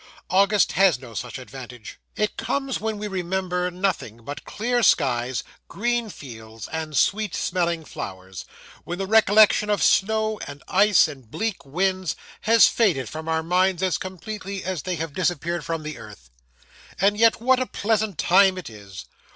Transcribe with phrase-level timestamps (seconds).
[0.31, 1.99] August has no such advantage.
[2.15, 8.43] It comes when we remember nothing but clear skies, green fields, and sweet smelling flowers
[8.83, 12.15] when the recollection of snow, and ice, and bleak winds,
[12.49, 16.31] has faded from our minds as completely as they have disappeared from the earth
[16.99, 19.05] and yet what a pleasant time it is!